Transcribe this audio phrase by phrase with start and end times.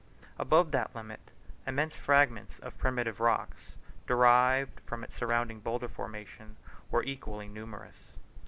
[0.39, 1.19] Above that limit
[1.67, 3.75] immense fragments of primitive rocks,
[4.07, 6.55] derived from its surrounding boulder formation,
[6.89, 8.13] were equally numerous.